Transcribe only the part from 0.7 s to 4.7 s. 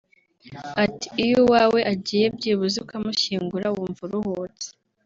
Ati “Iyo uwawe agiye byibuze ukamushyingura wumva uruhutse